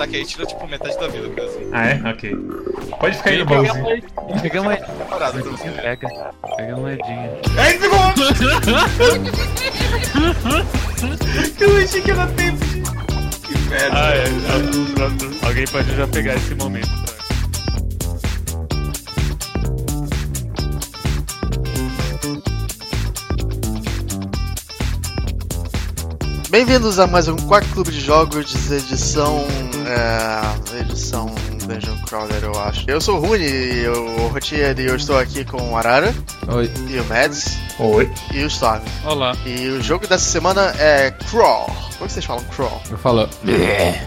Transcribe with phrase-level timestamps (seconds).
[0.00, 1.68] ataque aí tira tipo metade da vida, coisa assim.
[1.72, 2.10] Ah, é?
[2.10, 2.36] Ok.
[2.98, 5.68] Pode ficar aí no uma- Pega uma Parada pra você.
[5.70, 6.08] Pega.
[6.56, 7.30] Pega uma moedinha.
[7.58, 7.78] Ai,
[11.60, 12.64] Eu achei que era tempo.
[13.42, 13.98] Que merda.
[13.98, 14.24] Ah, é.
[14.24, 15.46] é, pronto.
[15.46, 16.88] Alguém pode já pegar esse momento.
[16.88, 17.10] tá?
[26.50, 29.46] Bem-vindos a mais um Quarto Clube de Jogos, edição.
[29.90, 31.26] É, edição
[31.66, 32.84] Dungeon Crawler, eu acho.
[32.88, 36.14] Eu sou o Rune, eu, o Rotier, e eu estou aqui com o Arara,
[36.46, 36.70] Oi.
[36.88, 38.12] e o Mads, Oi.
[38.34, 38.82] e o Storm.
[39.06, 39.34] Olá.
[39.46, 41.64] E o jogo dessa semana é Crawl.
[41.96, 42.78] Como que vocês falam Crawl?
[42.90, 43.26] Eu falo.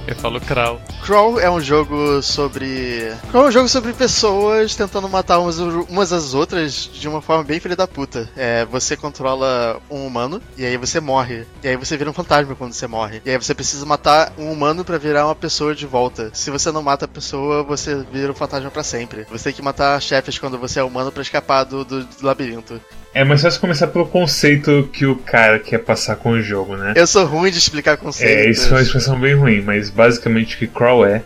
[0.08, 0.80] Eu falo Kral.
[1.04, 3.12] Crawl é um jogo sobre.
[3.32, 7.44] Crawl é um jogo sobre pessoas tentando matar umas, umas às outras de uma forma
[7.44, 8.30] bem filha da puta.
[8.38, 11.48] É, você controla um humano e aí você morre.
[11.64, 13.24] E aí você vira um fantasma quando você morre.
[13.26, 16.30] E aí você precisa matar um humano pra virar uma pessoa de volta.
[16.32, 19.26] Se você não mata a pessoa, você vira um fantasma pra sempre.
[19.32, 22.80] Você tem que matar chefes quando você é humano pra escapar do, do labirinto.
[23.14, 26.94] É mais fácil começar pelo conceito que o cara quer passar com o jogo, né?
[26.96, 28.36] Eu sou ruim de explicar conceitos.
[28.36, 31.24] É, isso é uma expressão bem ruim, mas basicamente o que Crawl é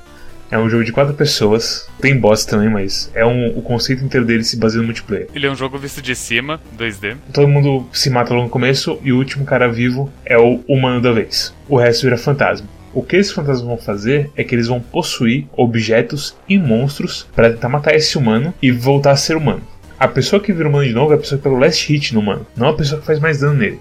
[0.49, 4.25] é um jogo de quatro pessoas, tem boss também, mas é um, o conceito inteiro
[4.25, 5.27] dele se baseia no multiplayer.
[5.33, 7.17] Ele é um jogo visto de cima, 2D.
[7.33, 11.01] Todo mundo se mata logo no começo e o último cara vivo é o humano
[11.01, 11.53] da vez.
[11.67, 12.67] O resto vira fantasma.
[12.93, 17.51] O que esses fantasmas vão fazer é que eles vão possuir objetos e monstros para
[17.51, 19.61] tentar matar esse humano e voltar a ser humano.
[19.99, 22.13] A pessoa que vira humano de novo é a pessoa que pega o last hit
[22.13, 23.79] no humano, não a pessoa que faz mais dano nele.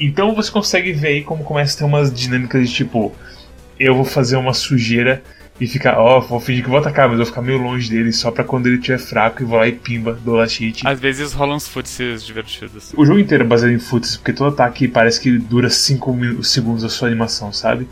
[0.00, 3.12] Então você consegue ver aí como começa a ter umas dinâmicas de tipo,
[3.78, 5.22] eu vou fazer uma sujeira
[5.60, 8.32] e ficar, ó, vou fingir que vou atacar, mas vou ficar meio longe dele só
[8.32, 10.84] pra quando ele estiver fraco e vou lá e pimba, dou last hit.
[10.84, 12.92] Às vezes rolam uns footsies divertidos.
[12.96, 16.82] O jogo inteiro é baseado em foots, porque todo ataque parece que dura 5 segundos
[16.82, 17.86] a sua animação, sabe?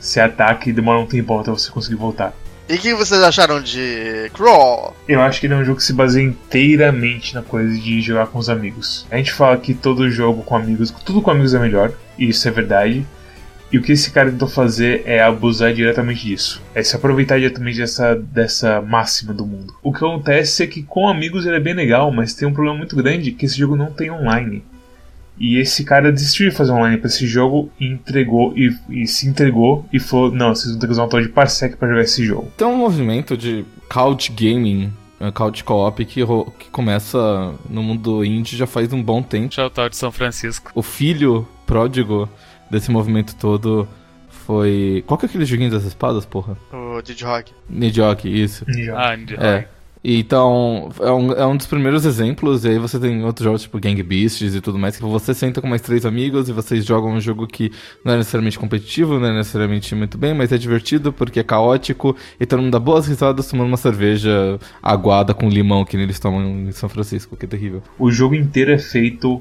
[0.00, 2.34] Você ataca e demora um tempo até você conseguir voltar.
[2.66, 4.96] E o que vocês acharam de Crawl?
[5.06, 8.28] Eu acho que ele é um jogo que se baseia inteiramente na coisa de jogar
[8.28, 9.06] com os amigos.
[9.10, 12.48] A gente fala que todo jogo com amigos, tudo com amigos é melhor, e isso
[12.48, 13.06] é verdade.
[13.70, 16.62] E o que esse cara tentou fazer é abusar diretamente disso.
[16.74, 19.74] É se aproveitar diretamente dessa, dessa máxima do mundo.
[19.82, 22.78] O que acontece é que com amigos ele é bem legal, mas tem um problema
[22.78, 24.64] muito grande que esse jogo não tem online.
[25.38, 29.28] E esse cara desistiu de fazer online pra esse jogo e entregou e, e se
[29.28, 32.02] entregou e falou: Não, vocês vão ter que usar um tal de Parsec pra jogar
[32.02, 32.52] esse jogo.
[32.56, 36.20] Tem um movimento de couch gaming, eh, couch co-op, que,
[36.58, 39.54] que começa no mundo indie já faz um bom tempo.
[39.54, 40.70] Shoutout de São Francisco.
[40.74, 42.28] O filho pródigo
[42.70, 43.88] desse movimento todo
[44.28, 45.02] foi.
[45.06, 46.56] Qual que é aquele joguinho das espadas, porra?
[46.72, 47.50] O Didhog.
[47.68, 48.64] Nidhogg, isso.
[48.94, 49.68] Ah, Ninja É.
[50.06, 53.80] Então, é um, é um dos primeiros exemplos, e aí você tem outros jogos tipo
[53.80, 57.12] Gang Beasts e tudo mais, que você senta com mais três amigos e vocês jogam
[57.12, 57.72] um jogo que
[58.04, 62.14] não é necessariamente competitivo, não é necessariamente muito bem, mas é divertido porque é caótico
[62.38, 66.68] e todo mundo dá boas risadas tomando uma cerveja aguada com limão que eles tomam
[66.68, 67.82] em São Francisco, que é terrível.
[67.98, 69.40] o jogo inteiro é feito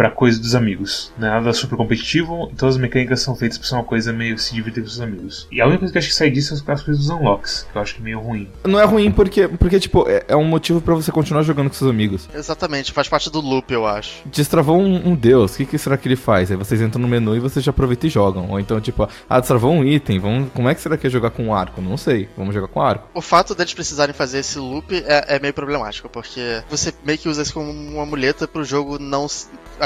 [0.00, 1.12] pra coisa dos amigos.
[1.18, 4.38] Não é nada super competitivo, todas as mecânicas são feitas pra ser uma coisa meio
[4.38, 5.46] se divertir com seus amigos.
[5.52, 7.66] E a única coisa que eu acho que sai disso são as coisas dos unlocks,
[7.70, 8.48] que eu acho que é meio ruim.
[8.64, 11.74] Não é ruim porque, porque tipo, é, é um motivo pra você continuar jogando com
[11.74, 12.30] seus amigos.
[12.34, 14.22] Exatamente, faz parte do loop, eu acho.
[14.24, 16.50] Destravou um, um deus, o que, que será que ele faz?
[16.50, 18.48] Aí vocês entram no menu e vocês já aproveitam e jogam.
[18.48, 21.28] Ou então, tipo, ah, destravou um item, vamos, como é que será que é jogar
[21.28, 21.82] com um arco?
[21.82, 23.06] Não sei, vamos jogar com arco.
[23.12, 27.28] O fato deles precisarem fazer esse loop é, é meio problemático, porque você meio que
[27.28, 29.28] usa isso como uma muleta pro jogo não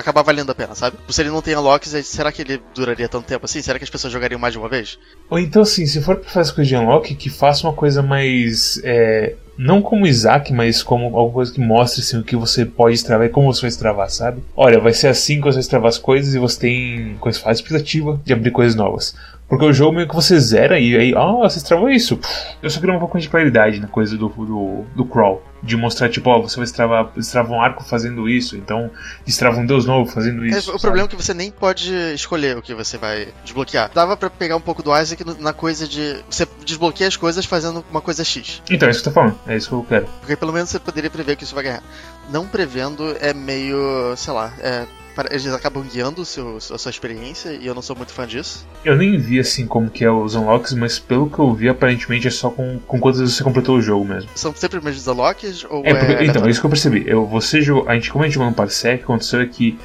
[0.04, 0.96] acabar valendo a pena, sabe?
[1.08, 3.62] Se ele não tem unlocks, aí será que ele duraria tanto tempo assim?
[3.62, 4.98] Será que as pessoas jogariam mais de uma vez?
[5.30, 8.80] Ou então, assim, se for pra fazer coisa de unlock, que faça uma coisa mais.
[8.84, 12.94] é, não como Isaac, mas como alguma coisa que mostre assim, o que você pode
[12.94, 14.42] destravar e como você vai destravar, sabe?
[14.56, 17.58] Olha, vai ser assim que você vai destravar as coisas e você tem coisa faz
[17.58, 19.14] expectativa de abrir coisas novas.
[19.54, 22.18] Porque o jogo meio que você zera e aí, ah, você destravou isso.
[22.62, 25.42] Eu só queria um pouco de claridade na coisa do, do, do crawl.
[25.62, 28.90] De mostrar, tipo, ó, você vai destravar, destrava um arco fazendo isso, então
[29.24, 30.58] destrava um deus novo fazendo É, isso.
[30.68, 30.80] o sabe?
[30.82, 33.90] problema é que você nem pode escolher o que você vai desbloquear.
[33.94, 36.16] Dava pra pegar um pouco do Isaac na coisa de.
[36.28, 38.60] Você desbloqueia as coisas fazendo uma coisa X.
[38.70, 40.06] Então, é isso que eu tô falando, é isso que eu quero.
[40.20, 41.82] Porque pelo menos você poderia prever que isso vai ganhar.
[42.30, 44.14] Não prevendo é meio.
[44.16, 44.84] sei lá, é.
[45.30, 48.66] Eles acabam guiando seu, a sua experiência e eu não sou muito fã disso.
[48.84, 52.26] Eu nem vi assim como que é os unlocks, mas pelo que eu vi, aparentemente
[52.26, 54.30] é só com, com quantas vezes você completou o jogo mesmo.
[54.34, 57.04] São sempre os mesmos unlocks ou É, porque, então, é isso que eu percebi.
[57.06, 59.46] Eu, você jogou, a gente, como a gente jogou no Parsec, o que aconteceu é
[59.46, 59.78] que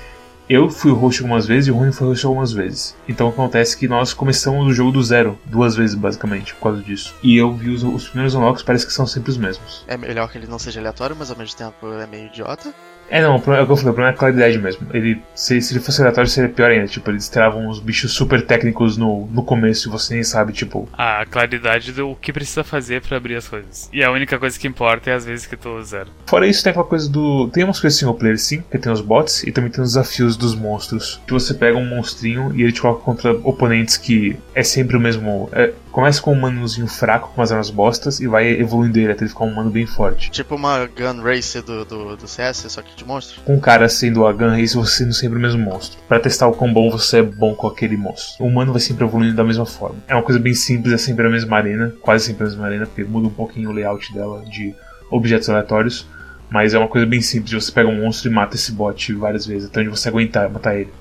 [0.49, 2.95] eu fui o host algumas vezes e o Rony foi o host algumas vezes.
[3.07, 7.13] Então acontece que nós começamos o jogo do zero, duas vezes basicamente, por causa disso.
[7.21, 9.85] E eu vi os, os primeiros unlocks, parece que são sempre os mesmos.
[9.87, 12.73] É melhor que ele não seja aleatório, mas ao mesmo tempo é meio idiota.
[13.09, 14.87] É, não, o problema- é o que eu falei, o problema é a claridade mesmo.
[14.93, 16.87] Ele, se, se ele fosse aleatório, seria pior ainda.
[16.87, 20.87] Tipo, eles travam uns bichos super técnicos no, no começo e você nem sabe, tipo.
[20.93, 23.89] A claridade do que precisa fazer pra abrir as coisas.
[23.91, 26.09] E a única coisa que importa é as vezes que tu zero.
[26.27, 27.47] Fora isso, tem aquela coisa do.
[27.49, 30.37] Tem umas coisas single player sim, que tem os bots, e também tem os desafios
[30.37, 31.21] dos monstros.
[31.25, 34.99] Que você pega um monstrinho e ele te coloca contra oponentes que é sempre o
[34.99, 35.49] mesmo.
[35.53, 39.23] é, começa com um manozinho fraco, com umas armas bostas, e vai evoluindo ele até
[39.23, 40.29] ele ficar um mano bem forte.
[40.31, 43.41] Tipo uma gun race do, do, do CS, só que de monstro.
[43.41, 45.99] Com o cara sendo a Gun Race, você sendo sempre o mesmo monstro.
[46.07, 48.43] Pra testar o quão bom você é bom com aquele monstro.
[48.43, 49.97] O humano vai sempre evoluindo da mesma forma.
[50.07, 52.85] É uma coisa bem simples, é sempre a mesma arena, quase sempre a mesma arena,
[52.85, 54.75] porque muda um pouquinho o layout dela de
[55.09, 56.07] objetos aleatórios.
[56.49, 59.45] Mas é uma coisa bem simples, você pega um monstro e mata esse bot várias
[59.45, 60.91] vezes, até onde você aguentar matar ele.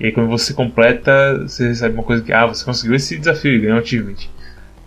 [0.00, 3.52] E aí quando você completa, você recebe uma coisa que, ah, você conseguiu esse desafio
[3.54, 4.16] e ganhou um achievement.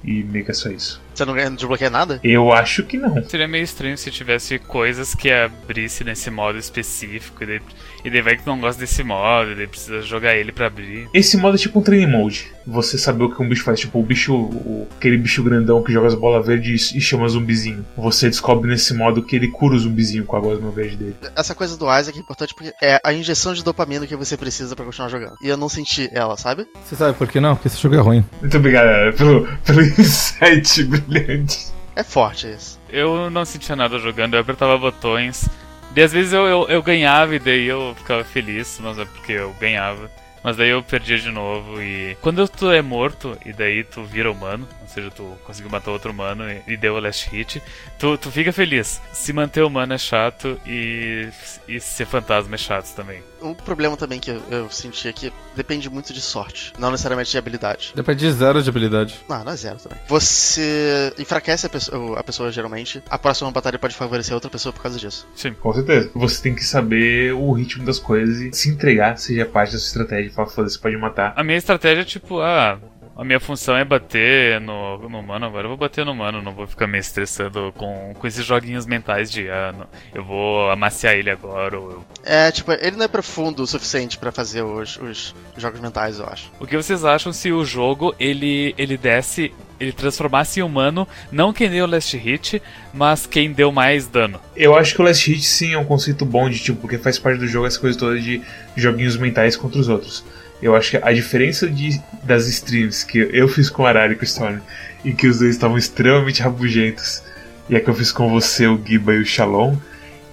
[0.03, 1.01] E meio que é só isso.
[1.15, 2.19] Você não ganha- não desbloqueia nada?
[2.23, 3.23] Eu acho que não.
[3.23, 7.41] Seria meio estranho se tivesse coisas que abrisse nesse modo específico.
[7.43, 7.61] E daí,
[8.03, 11.07] e daí vai que não gosta desse modo, e daí precisa jogar ele pra abrir.
[11.13, 12.51] Esse modo é tipo um training mode.
[12.65, 13.79] Você saber o que um bicho faz.
[13.79, 14.33] Tipo, o bicho.
[14.33, 17.85] o- aquele bicho grandão que joga as bolas verdes e chama zumbizinho.
[17.97, 21.15] Você descobre nesse modo que ele cura o zumbizinho com a gosma verde dele.
[21.35, 24.75] Essa coisa do Isaac é importante porque é a injeção de dopamina que você precisa
[24.75, 25.35] pra continuar jogando.
[25.41, 26.65] E eu não senti ela, sabe?
[26.85, 27.55] Você sabe por que não?
[27.55, 28.23] Porque esse jogo é ruim.
[28.39, 31.67] Muito obrigado galera, pelo, pelo insight brilhante.
[31.95, 32.79] É forte isso.
[32.89, 35.47] Eu não sentia nada jogando, eu apertava botões.
[35.95, 39.33] E às vezes eu, eu, eu ganhava e daí eu ficava feliz, mas é porque
[39.33, 40.09] eu ganhava.
[40.43, 42.17] Mas daí eu perdia de novo e.
[42.21, 46.11] Quando tu é morto e daí tu vira humano, ou seja, tu conseguiu matar outro
[46.11, 47.61] humano e, e deu o last hit,
[47.97, 49.01] tu, tu fica feliz.
[49.13, 51.29] Se manter humano é chato e,
[51.67, 53.23] e ser fantasma é chato também.
[53.43, 57.31] Um problema também que eu, eu senti é que depende muito de sorte, não necessariamente
[57.31, 57.91] de habilidade.
[57.95, 59.19] Depende de zero de habilidade.
[59.27, 59.99] Não, não é zero também.
[60.07, 63.03] Você enfraquece a pessoa, a pessoa geralmente.
[63.09, 65.27] A próxima batalha pode favorecer outra pessoa por causa disso.
[65.35, 65.53] Sim.
[65.53, 66.09] Com certeza.
[66.15, 69.87] Você tem que saber o ritmo das coisas e se entregar, seja parte da sua
[69.87, 70.31] estratégia.
[70.31, 71.33] Fala, foda-se, pode matar.
[71.35, 72.79] A minha estratégia é tipo, ah,
[73.15, 76.53] a minha função é bater no, no humano, agora eu vou bater no humano, não
[76.53, 81.13] vou ficar me estressando com, com esses joguinhos mentais de, ah, não, eu vou amaciar
[81.13, 82.05] ele agora, ou eu...
[82.23, 86.25] É, tipo, ele não é profundo o suficiente pra fazer os, os jogos mentais, eu
[86.25, 86.51] acho.
[86.59, 91.53] O que vocês acham se o jogo, ele, ele desse, ele transformasse em humano, não
[91.53, 92.61] quem deu o last hit,
[92.93, 94.39] mas quem deu mais dano?
[94.55, 97.19] Eu acho que o Last Hit sim é um conceito bom de tipo, porque faz
[97.19, 98.41] parte do jogo essa coisa toda de
[98.75, 100.23] joguinhos mentais contra os outros.
[100.63, 104.15] Eu acho que a diferença de, das streams que eu fiz com o Arari e
[104.15, 104.59] com o Storm,
[105.03, 107.21] em que os dois estavam extremamente rabugentos,
[107.69, 109.75] e a que eu fiz com você, o Giba e o Shalom,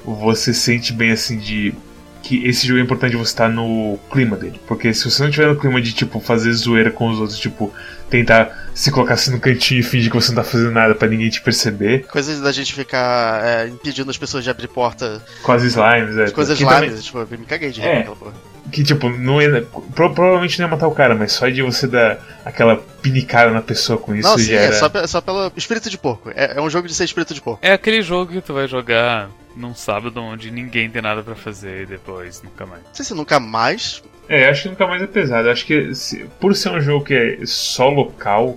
[0.04, 1.74] você sente bem assim de
[2.22, 4.60] que esse jogo é importante você estar no clima dele.
[4.68, 7.72] Porque se você não tiver no clima de tipo fazer zoeira com os outros, tipo,
[8.10, 11.08] tentar se colocar assim no cantinho e fingir que você não tá fazendo nada pra
[11.08, 15.22] ninguém te perceber, Coisas da gente ficar é, impedindo as pessoas de abrir porta.
[15.42, 16.30] com as slimes, é.
[16.30, 18.02] Coisas que também- tipo, eu me caguei de rir É.
[18.02, 18.32] porra.
[18.70, 19.62] Que tipo, não ia,
[19.94, 23.60] pro- provavelmente não ia matar o cara, mas só de você dar aquela pinicada na
[23.62, 24.72] pessoa com isso Não, sim, já é era.
[24.74, 26.30] só, pe- só pelo espírito de porco.
[26.34, 27.58] É, é um jogo de ser espírito de porco.
[27.62, 31.82] É aquele jogo que tu vai jogar num sábado onde ninguém tem nada pra fazer
[31.82, 32.82] e depois nunca mais.
[32.84, 34.02] Não sei se nunca mais.
[34.28, 35.50] É, acho que nunca mais é pesado.
[35.50, 38.56] Acho que se- por ser um jogo que é só local,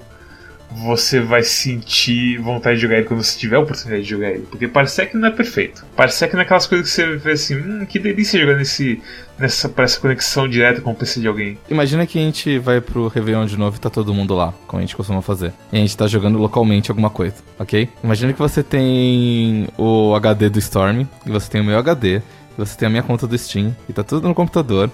[0.75, 4.45] você vai sentir vontade de jogar ele quando você tiver a oportunidade de jogar ele.
[4.49, 5.85] Porque Parsec não é perfeito.
[5.95, 9.01] Parsec não é aquelas coisas que você vê assim, hum, que delícia jogar nesse,
[9.37, 11.57] nessa, por essa conexão direta com o PC de alguém.
[11.69, 14.80] Imagina que a gente vai pro Réveillon de novo e tá todo mundo lá, como
[14.80, 15.53] a gente costuma fazer.
[15.71, 17.89] E a gente tá jogando localmente alguma coisa, ok?
[18.03, 22.21] Imagina que você tem o HD do Storm, e você tem o meu HD, e
[22.57, 24.89] você tem a minha conta do Steam, e tá tudo no computador.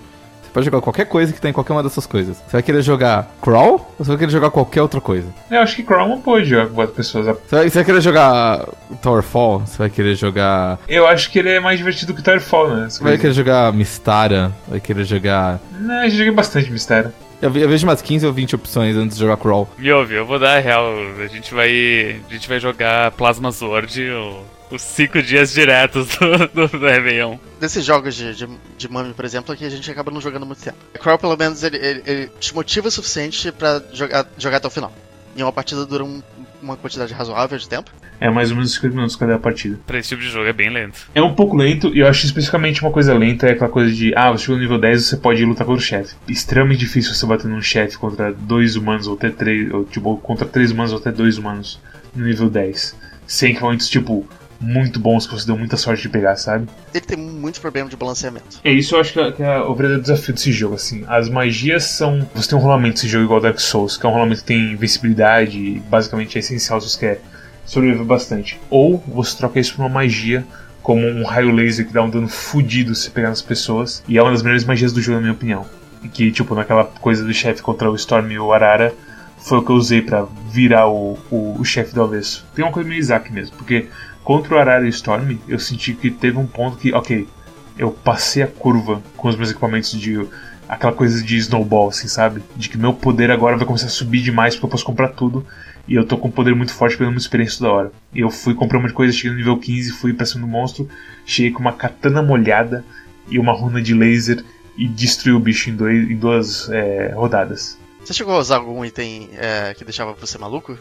[0.49, 2.37] Você pode jogar qualquer coisa que tem em qualquer uma dessas coisas.
[2.37, 5.27] Você vai querer jogar Crawl ou você vai querer jogar qualquer outra coisa?
[5.51, 7.25] Eu acho que Chrome não pode jogar com quatro pessoas.
[7.27, 8.65] Você vai, você vai querer jogar
[8.99, 9.59] Towerfall?
[9.59, 10.79] Você vai querer jogar.
[10.87, 12.89] Eu acho que ele é mais divertido que Towerfall, né?
[12.89, 14.51] Você vai querer jogar Mistara?
[14.67, 15.59] Vai querer jogar.
[15.79, 17.13] Não, eu já joguei bastante Mistério.
[17.41, 19.69] Eu, ve- eu vejo umas 15 ou 20 opções antes de jogar Crawl.
[19.77, 20.85] Me ouve, eu vou dar a real.
[21.23, 22.19] A gente vai.
[22.29, 24.39] A gente vai jogar Plasma Sword o-
[24.71, 27.37] os cinco dias diretos do, do, do Réveillon.
[27.59, 28.47] Desses jogos de, de,
[28.77, 30.77] de Mummy, por exemplo, que a gente acaba não jogando muito tempo.
[30.95, 34.67] O Crawl, pelo menos, ele, ele, ele te motiva o suficiente pra jogar, jogar até
[34.67, 34.93] o final.
[35.35, 36.21] E uma partida dura um-
[36.61, 37.89] uma quantidade razoável de tempo.
[38.19, 39.79] É mais ou menos 50 minutos cada partida.
[39.87, 41.09] Pra esse tipo de jogo é bem lento.
[41.15, 44.13] É um pouco lento, e eu acho especificamente uma coisa lenta é aquela coisa de,
[44.13, 46.15] ah, você chegou no nível 10 você pode lutar contra o chefe.
[46.27, 50.45] Extremamente difícil você bater num chefe contra dois humanos ou até três, ou tipo, contra
[50.45, 51.79] três humanos ou até dois humanos
[52.13, 52.93] no nível 10.
[53.25, 54.27] Sem equipamentos, tipo,
[54.59, 56.67] muito bons que você deu muita sorte de pegar, sabe?
[56.93, 58.59] Ele tem muito problema de balanceamento.
[58.63, 61.03] É isso eu acho que é, que é o verdadeiro desafio desse jogo, assim.
[61.07, 62.27] As magias são.
[62.35, 64.73] Você tem um rolamento desse jogo igual Dark Souls, que é um rolamento que tem
[64.73, 67.21] invencibilidade e basicamente é essencial se você quer
[67.65, 68.59] sobreviver bastante.
[68.69, 70.45] Ou você troca isso por uma magia
[70.81, 74.03] como um raio laser que dá um dano fudido se pegar nas pessoas.
[74.07, 75.65] E é uma das melhores magias do jogo, na minha opinião.
[76.03, 78.93] E que, tipo, naquela coisa do chefe contra o Storm e o Arara,
[79.37, 82.45] foi o que eu usei para virar o, o, o chefe do avesso.
[82.55, 83.87] Tem uma coisa meio Isaac mesmo, porque
[84.29, 87.27] contra o Arara e o Storm, eu senti que teve um ponto que, ok,
[87.75, 90.23] eu passei a curva com os meus equipamentos de.
[90.67, 92.43] aquela coisa de snowball, assim, sabe?
[92.55, 95.43] De que meu poder agora vai começar a subir demais porque eu posso comprar tudo.
[95.87, 97.91] E eu tô com um poder muito forte pela minha experiência da hora.
[98.13, 100.87] E eu fui comprar uma coisa, cheguei no nível 15, fui pra cima do monstro,
[101.25, 102.85] cheguei com uma katana molhada
[103.31, 104.45] e uma runa de laser
[104.77, 107.79] e destruí o bicho em, dois, em duas é, rodadas.
[108.05, 110.77] Você chegou a usar algum item é, que deixava você maluco?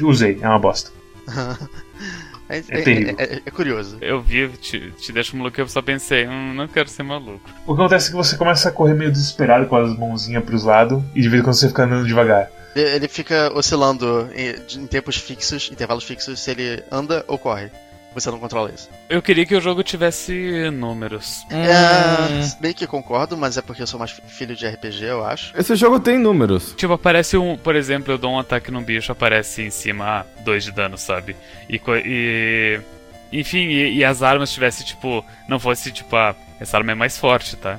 [0.00, 0.92] Usei, é uma bosta.
[2.50, 3.98] é, É é- é- é curioso.
[4.00, 7.40] Eu vi, te, te deixa maluco eu só pensei, hum, não quero ser maluco.
[7.66, 10.64] O que acontece é que você começa a correr meio desesperado com as mãozinhas pros
[10.64, 12.50] lados e de vez em quando você fica andando devagar.
[12.74, 17.70] Ele ele fica oscilando em, em tempos fixos, intervalos fixos, se ele anda ou corre.
[18.14, 18.88] Você não controla isso.
[19.08, 21.44] Eu queria que o jogo tivesse números.
[21.50, 25.24] É, bem que concordo, mas é porque eu sou mais fi- filho de RPG, eu
[25.24, 25.56] acho.
[25.56, 26.74] Esse jogo tem números.
[26.76, 30.26] Tipo, aparece um, por exemplo, eu dou um ataque num bicho, aparece em cima, ah,
[30.42, 31.36] 2 de dano, sabe?
[31.68, 31.78] E.
[31.78, 32.80] co- e
[33.32, 37.16] enfim, e, e as armas tivesse, tipo, não fosse tipo, ah, essa arma é mais
[37.16, 37.78] forte, tá?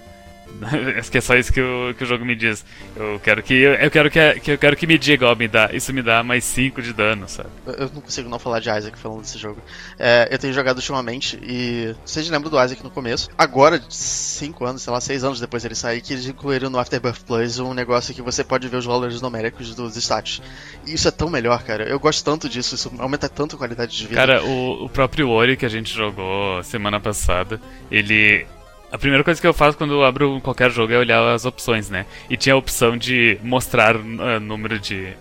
[1.12, 2.64] Que é só isso que o, que o jogo me diz.
[2.96, 3.54] Eu quero que.
[3.54, 5.70] Eu quero que, que eu quero que me diga, ó, me dá.
[5.74, 7.50] Isso me dá mais 5 de dano, sabe?
[7.66, 9.62] Eu- Eu não consigo não falar de Isaac falando desse jogo.
[9.98, 13.30] É, eu tenho jogado ultimamente e vocês lembram do Isaac no começo?
[13.38, 17.24] Agora, 5 anos, sei lá, 6 anos depois dele sair, que eles incluíram no Afterbirth
[17.26, 20.42] Plus um negócio que você pode ver os valores numéricos dos status.
[20.86, 21.84] E isso é tão melhor, cara.
[21.90, 24.16] Eu gosto tanto disso, isso aumenta tanto a qualidade de vida.
[24.16, 28.46] Cara, o, o próprio Ori que a gente jogou semana passada, ele.
[28.92, 31.90] A primeira coisa que eu faço quando eu abro qualquer jogo é olhar as opções,
[31.90, 32.06] né?
[32.30, 35.14] E tinha a opção de mostrar ah, número de.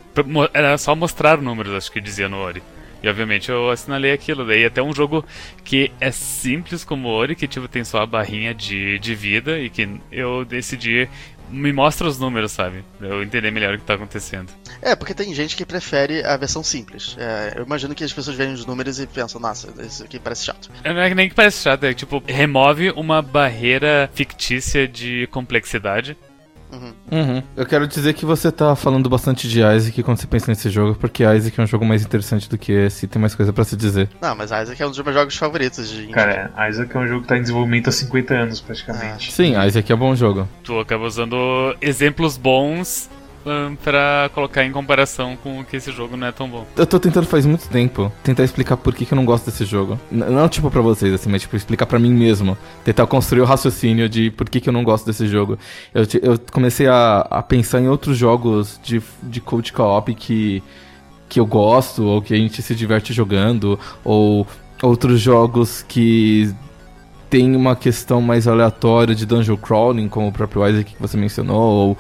[0.52, 2.60] Era só mostrar números, acho que dizia no Ori.
[3.00, 4.44] E obviamente eu assinalei aquilo.
[4.44, 5.24] Daí até um jogo
[5.62, 9.70] que é simples como Ori, que tipo tem só a barrinha de, de vida e
[9.70, 11.08] que eu decidi.
[11.50, 12.84] Me mostra os números, sabe?
[13.00, 14.50] Eu entender melhor o que tá acontecendo.
[14.80, 17.16] É, porque tem gente que prefere a versão simples.
[17.18, 20.44] É, eu imagino que as pessoas veem os números e pensam, nossa, isso aqui parece
[20.44, 20.70] chato.
[20.84, 25.26] É, Não é que nem que parece chato, é tipo, remove uma barreira fictícia de
[25.30, 26.16] complexidade.
[26.72, 26.92] Uhum.
[27.10, 27.42] Uhum.
[27.56, 30.96] Eu quero dizer que você tá falando bastante de Isaac quando você pensa nesse jogo,
[30.98, 33.64] porque Isaac é um jogo mais interessante do que esse e tem mais coisa pra
[33.64, 34.08] se dizer.
[34.20, 36.12] Não, mas Isaac é um dos meus jogos favoritos de indie.
[36.12, 39.32] Cara, Isaac é um jogo que tá em desenvolvimento há 50 anos praticamente.
[39.32, 40.48] Sim, Isaac é um bom jogo.
[40.62, 43.10] Tu acaba usando exemplos bons
[43.46, 46.66] ahn, pra colocar em comparação com que esse jogo não é tão bom.
[46.76, 49.64] Eu tô tentando faz muito tempo tentar explicar por que, que eu não gosto desse
[49.64, 49.98] jogo.
[50.10, 52.56] N- não tipo pra vocês, assim, mas tipo explicar pra mim mesmo.
[52.84, 55.58] Tentar construir o raciocínio de por que, que eu não gosto desse jogo.
[55.94, 60.62] Eu, eu comecei a, a pensar em outros jogos de, de coach co-op que,
[61.28, 64.46] que eu gosto, ou que a gente se diverte jogando, ou
[64.82, 66.52] outros jogos que
[67.28, 71.60] tem uma questão mais aleatória de dungeon crawling, como o próprio Isaac que você mencionou,
[71.90, 71.98] ou,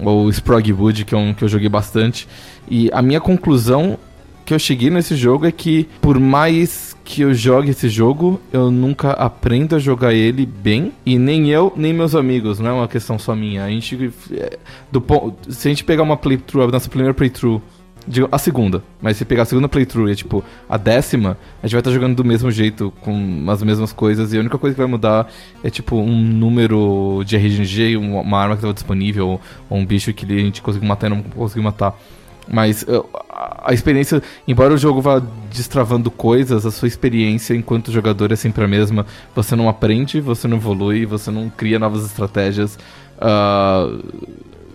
[0.00, 2.28] ou Sprogwood, que é um que eu joguei bastante.
[2.68, 3.98] E a minha conclusão
[4.44, 8.70] que eu cheguei nesse jogo é que, por mais que eu jogue esse jogo, eu
[8.70, 10.92] nunca aprendo a jogar ele bem.
[11.04, 13.64] E nem eu, nem meus amigos, não é uma questão só minha.
[13.64, 14.10] A gente.
[14.32, 14.58] é,
[14.90, 15.04] do,
[15.50, 17.60] se a gente pegar uma playthrough, a nossa primeira playthrough.
[18.10, 21.66] Digo, a segunda, mas se pegar a segunda playthrough e é tipo a décima, a
[21.66, 24.74] gente vai estar jogando do mesmo jeito, com as mesmas coisas, e a única coisa
[24.74, 25.28] que vai mudar
[25.62, 29.38] é tipo um número de RNG, um- uma arma que estava disponível,
[29.68, 31.98] ou, um bicho que a gente conseguiu matar e não conseguiu matar.
[32.50, 33.04] Mas uh,
[33.62, 35.20] a experiência, embora o jogo vá
[35.52, 39.04] destravando coisas, a sua experiência enquanto jogador é sempre a mesma.
[39.34, 42.78] Você não aprende, você não evolui, você não cria novas estratégias.
[43.20, 43.86] Ah,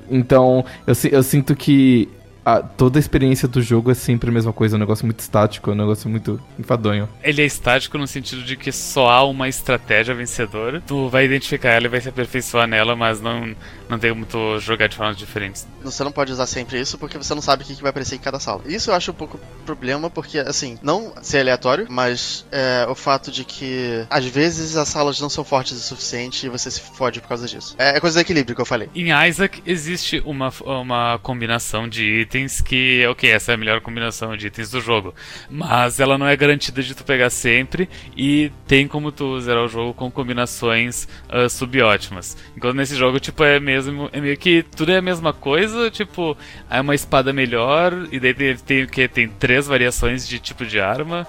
[0.07, 2.07] então, eu, eu sinto que
[2.45, 5.19] a- toda a experiência do jogo é sempre a mesma coisa, é um negócio muito
[5.19, 7.07] estático, é um negócio muito enfadonho.
[7.23, 10.81] Ele é estático no sentido de que só há uma estratégia vencedora.
[10.85, 13.55] Tu vai identificar ela e vai se aperfeiçoar nela, mas não,
[13.89, 15.65] não tem como tu jogar de formas diferentes.
[15.83, 18.15] Você não pode usar sempre isso porque você não sabe o que que vai aparecer
[18.15, 18.61] em cada sala.
[18.65, 23.31] Isso eu acho um pouco problema porque, assim, não ser aleatório, mas é, o fato
[23.31, 27.21] de que às vezes as salas não são fortes o suficiente e você se fode
[27.21, 27.75] por causa disso.
[27.77, 28.89] É, é coisa do equilíbrio que eu falei.
[28.95, 32.32] Em Isaac existe uma, uma combinação de itens
[32.63, 35.13] que, ok, essa é a melhor combinação de itens do jogo,
[35.49, 37.87] mas ela não é garantida de tu pegar sempre
[38.17, 42.35] e tem como tu zerar o jogo com combinações ah, subótimas.
[42.55, 46.37] Enquanto nesse jogo, tipo, é mesmo, é meio que tudo é a mesma coisa, tipo,
[46.69, 50.79] é uma espada melhor e daí tem, tem que tem três variações de tipo de
[50.79, 51.27] arma.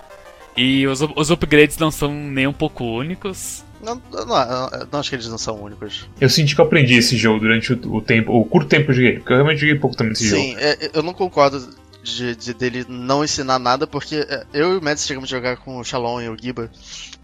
[0.56, 3.64] E os, os upgrades não são nem um pouco únicos.
[3.84, 6.08] Não, não, não, não acho que eles não são únicos.
[6.20, 8.90] Eu senti que eu aprendi esse jogo durante o, o tempo, o curto tempo que
[8.92, 10.42] eu joguei, porque eu realmente joguei pouco também desse jogo.
[10.42, 11.68] Sim, é, eu não concordo
[12.02, 15.56] de, de- dele não ensinar nada, porque é, eu e o Mads chegamos a jogar
[15.58, 16.70] com o Shalom e o Giba.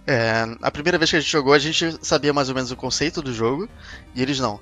[0.07, 2.77] É, a primeira vez que a gente jogou, a gente sabia mais ou menos o
[2.77, 3.69] conceito do jogo
[4.15, 4.59] e eles não.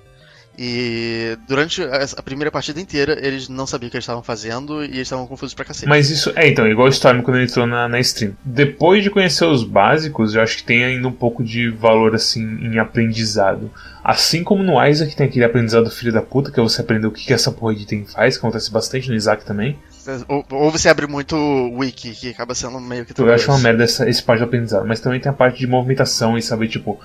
[0.61, 1.81] E durante
[2.17, 5.25] a primeira partida inteira, eles não sabiam o que eles estavam fazendo e eles estavam
[5.25, 5.87] confusos pra cacete.
[5.89, 8.33] Mas isso é então, igual o Storm quando ele entrou na, na stream.
[8.45, 12.43] Depois de conhecer os básicos, eu acho que tem ainda um pouco de valor assim
[12.43, 13.71] em aprendizado.
[14.03, 17.13] Assim como no Isaac tem aquele aprendizado filho da puta, que é você aprender o
[17.13, 19.79] que, que essa porra de item faz, que acontece bastante no Isaac também.
[20.27, 21.37] Ou, ou você abre muito
[21.77, 24.87] wiki, que acaba sendo meio que Eu acho uma merda essa, esse parte do aprendizado.
[24.87, 26.99] Mas também tem a parte de movimentação e saber, tipo,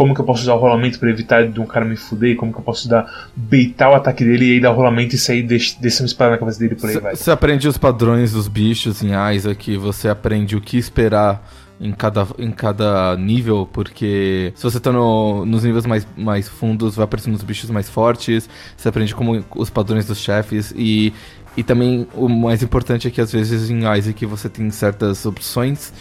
[0.00, 2.50] como que eu posso usar o rolamento pra evitar de um cara me fuder, como
[2.50, 5.42] que eu posso dar, beitar o ataque dele e aí dar o rolamento e sair
[5.42, 7.14] des- descer uma espada na cabeça dele por aí vai.
[7.14, 11.46] Você aprende os padrões dos bichos em Isaac, você aprende o que esperar
[11.78, 16.96] em cada, em cada nível, porque se você tá no- nos níveis mais, mais fundos,
[16.96, 21.12] vai aparecendo os bichos mais fortes, você aprende como os padrões dos chefes e,
[21.58, 25.92] e também o mais importante é que às vezes em Isaac você tem certas opções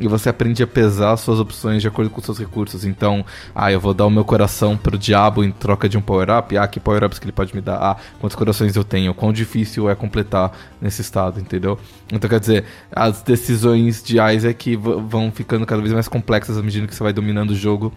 [0.00, 2.84] e você aprende a pesar suas opções de acordo com seus recursos.
[2.84, 3.24] Então,
[3.54, 6.56] ah, eu vou dar o meu coração pro diabo em troca de um power-up.
[6.56, 7.76] Ah, que power-ups que ele pode me dar?
[7.76, 9.12] Ah, quantos corações eu tenho?
[9.12, 11.78] Quão difícil é completar nesse estado, entendeu?
[12.12, 12.64] Então, quer dizer,
[12.94, 17.02] as decisões de Isaac v- vão ficando cada vez mais complexas à medida que você
[17.02, 17.92] vai dominando o jogo.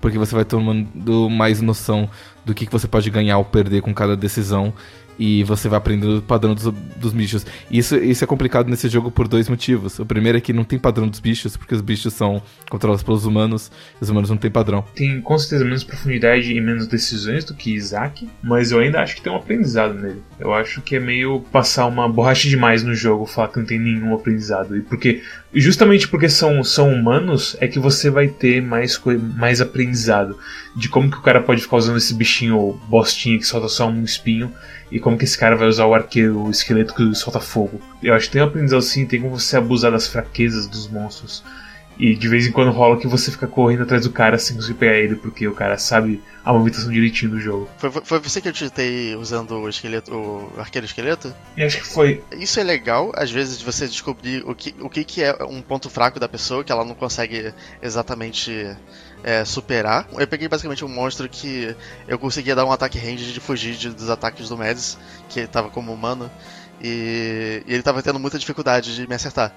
[0.00, 2.08] Porque você vai tomando mais noção
[2.44, 4.72] do que, que você pode ganhar ou perder com cada decisão.
[5.20, 7.44] E você vai aprendendo o padrão dos, dos bichos.
[7.68, 9.98] E isso, isso é complicado nesse jogo por dois motivos.
[9.98, 12.40] O primeiro é que não tem padrão dos bichos, porque os bichos são
[12.70, 13.68] controlados pelos humanos,
[14.00, 14.84] e os humanos não têm padrão.
[14.94, 19.16] Tem com certeza menos profundidade e menos decisões do que Isaac, mas eu ainda acho
[19.16, 20.22] que tem um aprendizado nele.
[20.38, 23.80] Eu acho que é meio passar uma borracha demais no jogo, falar que não tem
[23.80, 24.76] nenhum aprendizado.
[24.76, 25.20] E porque
[25.52, 29.00] justamente porque são, são humanos é que você vai ter mais,
[29.36, 30.38] mais aprendizado
[30.76, 34.04] de como que o cara pode ficar usando esse bichinho bostinha que solta só um
[34.04, 34.52] espinho
[34.90, 37.80] e como que esse cara vai usar o arqueiro, o esqueleto que solta fogo.
[38.02, 41.42] Eu acho que tem um aprendizado sim, tem como você abusar das fraquezas dos monstros.
[41.98, 44.78] E de vez em quando rola que você fica correndo atrás do cara sem conseguir
[44.78, 47.68] pegar ele, porque o cara sabe a movimentação direitinho do jogo.
[47.76, 51.34] Foi, foi- você que eu tentei usando o esqueleto, o arqueiro esqueleto?
[51.56, 52.22] E acho que foi.
[52.38, 55.60] Isso é legal, às vezes, de você descobrir o que, o que, que é um
[55.60, 58.52] ponto fraco da pessoa, que ela não consegue exatamente
[59.22, 60.08] é, superar.
[60.12, 61.76] Eu peguei basicamente um monstro que
[62.06, 65.48] eu conseguia dar um ataque range de fugir de- dos ataques do Mads, que ele
[65.48, 66.30] tava como humano,
[66.80, 69.52] e, e ele tava tendo muita dificuldade de me acertar.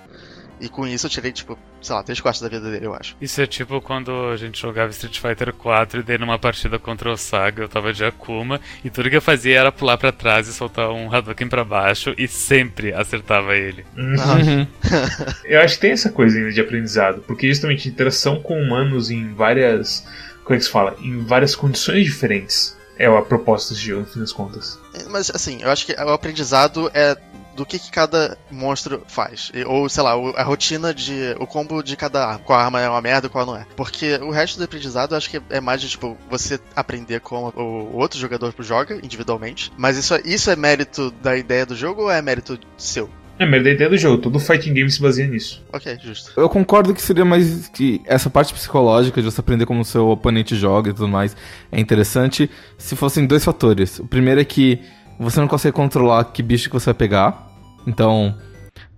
[0.62, 3.18] E com isso eu tirei, tipo, sei lá, três quartos da vida dele, eu acho.
[3.20, 7.12] Isso é tipo quando a gente jogava Street Fighter 4 e daí numa partida contra
[7.12, 10.48] o Saga eu tava de Akuma e tudo que eu fazia era pular pra trás
[10.48, 13.84] e soltar um Hadouken pra baixo e sempre acertava ele.
[13.98, 14.68] Uhum.
[15.44, 19.34] Eu acho que tem essa coisa ainda de aprendizado, porque justamente interação com humanos em
[19.34, 20.06] várias.
[20.44, 20.96] Como é que se fala?
[21.02, 22.78] Em várias condições diferentes.
[22.98, 24.80] É a proposta desse jogo, no fim das contas.
[25.10, 27.18] Mas assim, eu acho que o aprendizado é
[27.56, 29.52] do que, que cada monstro faz.
[29.54, 31.36] E- Ou, sei lá, o- a rotina de.
[31.40, 32.40] o combo de cada arma.
[32.40, 33.66] Qual arma é uma merda e qual não é.
[33.76, 37.50] Porque o resto do aprendizado eu acho que é mais de tipo, você aprender como
[37.56, 39.72] o outro jogador joga individualmente.
[39.78, 43.10] Mas isso, é- isso é mérito da ideia do jogo ou é mérito seu?
[43.40, 45.64] É, mas da ideia do jogo, todo fighting game se baseia nisso.
[45.74, 46.32] Ok, justo.
[46.40, 50.10] Eu concordo que seria mais que essa parte psicológica de você aprender como o seu
[50.10, 51.36] oponente joga e tudo mais
[51.72, 53.98] é interessante se fossem dois fatores.
[53.98, 54.80] O primeiro é que
[55.22, 57.48] você não consegue controlar que bicho que você vai pegar.
[57.86, 58.36] Então,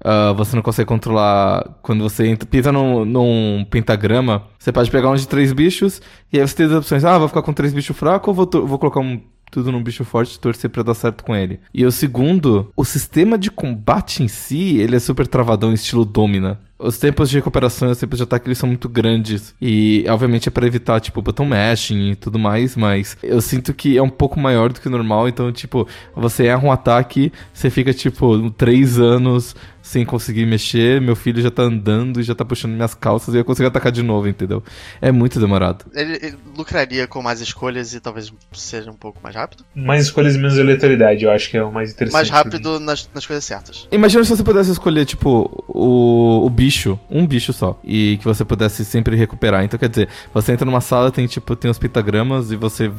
[0.03, 4.43] ah, você não consegue controlar quando você entra, pisa num, num pentagrama.
[4.59, 7.05] Você pode pegar um de três bichos e aí você tem as opções.
[7.05, 10.03] Ah, vou ficar com três bichos fracos ou vou, vou colocar um tudo num bicho
[10.03, 11.59] forte e torcer pra dar certo com ele.
[11.71, 16.59] E o segundo, o sistema de combate em si, ele é super travadão, estilo Domina.
[16.83, 19.55] Os tempos de recuperação e os tempos de ataque eles são muito grandes.
[19.61, 23.97] E, obviamente, é pra evitar, tipo, button mashing e tudo mais, mas eu sinto que
[23.97, 25.29] é um pouco maior do que o normal.
[25.29, 31.01] Então, tipo, você erra um ataque, você fica, tipo, três anos sem conseguir mexer.
[31.01, 33.91] Meu filho já tá andando e já tá puxando minhas calças e eu consigo atacar
[33.91, 34.63] de novo, entendeu?
[35.01, 35.85] É muito demorado.
[35.93, 39.65] Ele, ele lucraria com mais escolhas e talvez seja um pouco mais rápido.
[39.75, 42.13] Mais escolhas e menos aleatoriedade, eu acho que é o mais interessante.
[42.13, 42.35] Mais mim.
[42.35, 43.85] rápido nas, nas coisas certas.
[43.91, 48.45] Imagina se você pudesse escolher, tipo, o, o bicho, um bicho só, e que você
[48.45, 49.65] pudesse sempre recuperar.
[49.65, 52.89] Então, quer dizer, você entra numa sala, tem, tipo, tem os pentagramas e você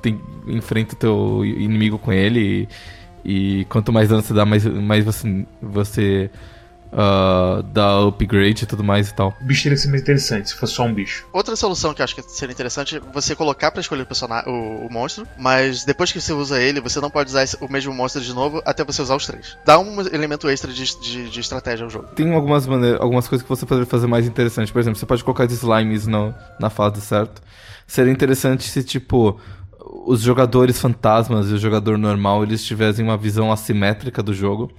[0.00, 2.68] tem, enfrenta o teu inimigo com ele e,
[3.24, 6.30] e quanto mais dano você dá, mais, mais você, você
[6.92, 9.34] ah, dá upgrade e tudo mais e tal.
[9.40, 11.24] O bicho teria que ser mais interessante se fosse só um bicho.
[11.32, 14.50] Outra solução que eu acho que seria interessante é você colocar pra escolher o, personagem,
[14.52, 17.70] o, o monstro, mas depois que você usa ele, você não pode usar esse- o
[17.70, 19.56] mesmo monstro de novo até você usar os três.
[19.64, 22.08] Dá um elemento extra de, de, de estratégia ao jogo.
[22.16, 24.72] Tem algumas, maneiras, algumas coisas que você poderia fazer mais interessante.
[24.72, 27.40] Por exemplo, você pode colocar slimes no, na fase certo.
[27.86, 29.40] Seria interessante se, tipo,
[29.92, 34.70] os jogadores fantasmas e o jogador normal eles tivessem uma visão assimétrica do jogo,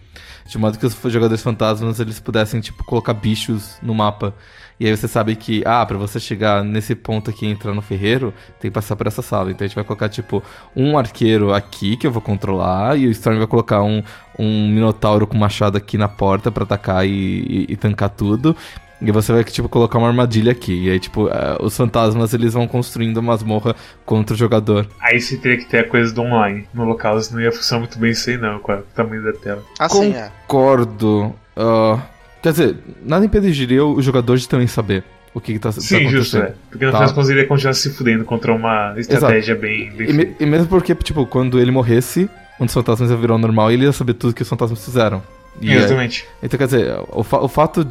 [0.48, 4.34] de modo que os jogadores fantasmas eles pudessem tipo colocar bichos no mapa.
[4.80, 7.84] E aí você sabe que, ah, pra você chegar nesse ponto aqui e entrar no
[7.84, 9.52] ferreiro, tem que passar por essa sala.
[9.52, 10.42] Então a gente vai colocar, tipo,
[10.76, 14.02] um arqueiro aqui que eu vou controlar, e o Storm vai colocar um,
[14.40, 18.56] um minotauro com machado aqui na porta para atacar e, e, e tancar tudo.
[19.02, 20.86] E você vai, tipo, colocar uma armadilha aqui.
[20.86, 24.88] E aí, tipo, uh, os fantasmas, eles vão construindo uma masmorra contra o jogador.
[25.02, 26.68] Aí você teria que ter a coisa do online.
[26.74, 29.64] No local não ia funcionar muito bem isso aí, não, com o tamanho da tela.
[29.80, 30.32] Ah, sim, é.
[30.48, 31.34] Concordo.
[31.58, 32.00] Uh,
[32.42, 35.86] quer dizer, nada impediria o jogador de também saber o que, que tá, Sim, tá
[35.96, 36.12] acontecendo.
[36.12, 36.54] justo, é.
[36.70, 36.98] Porque no Tá.
[36.98, 40.36] final das contas ele ia continuar se fudendo contra uma estratégia bem, bem E, me-
[40.40, 43.86] e mesmo porque, tipo, quando ele morresse, um dos fantasmas ia virar normal e ele
[43.86, 45.24] ia saber tudo que os fantasmas fizeram.
[45.60, 46.26] E é- Exatamente.
[46.42, 47.86] então, quer dizer, o, fa- o fato.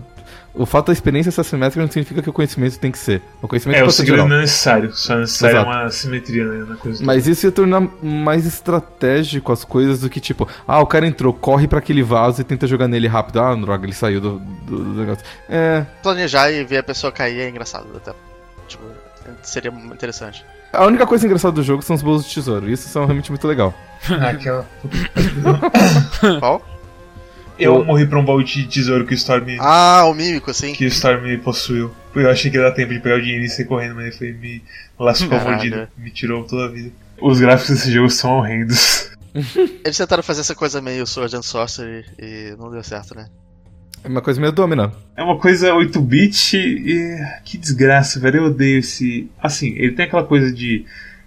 [0.53, 3.23] O fato da experiência ser assimétrica não significa que o conhecimento tem que ser.
[3.41, 5.71] O conhecimento É, o pode ser segredo não é necessário, só é necessário Exato.
[5.71, 7.05] uma simetria né, na coisa.
[7.05, 11.33] Mas isso ia tornar mais estratégico as coisas do que tipo, ah, o cara entrou,
[11.33, 13.41] corre pra aquele vaso e tenta jogar nele rápido.
[13.41, 15.25] Ah, droga, ele saiu do, do, do negócio.
[15.49, 15.87] É.
[16.03, 18.13] Planejar e ver a pessoa cair é engraçado até.
[18.67, 18.85] Tipo,
[19.43, 20.45] seria interessante.
[20.73, 22.69] A única coisa engraçada do jogo são os bolos de tesouro.
[22.71, 23.75] Isso são realmente muito legal.
[24.09, 24.67] Aquela...
[26.39, 26.65] Qual?
[27.61, 30.73] Eu O- morri pra um baú de tesouro que o Storm, Ah, o mímico, sim.
[30.73, 31.91] que o Storm possuiu.
[32.15, 34.17] Eu achei que ia dar tempo de pegar o dinheiro e sair correndo, mas ele
[34.17, 34.63] foi me
[34.99, 36.91] lascou mordida, me tirou toda a vida.
[37.21, 39.11] Os gráficos desse jogo são horrendos.
[39.85, 43.29] Eles tentaram fazer essa coisa meio Sword and Sorcery e não deu certo, né?
[44.03, 44.93] É uma coisa meio domina.
[45.17, 47.17] É uma coisa 8-bit e.
[47.45, 48.39] Que desgraça, velho.
[48.39, 49.31] Eu odeio esse.
[49.41, 50.85] Assim, ele tem aquela coisa de